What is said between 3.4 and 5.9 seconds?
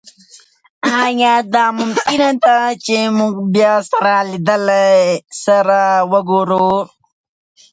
بیا سره